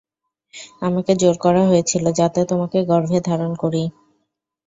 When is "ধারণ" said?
3.29-3.51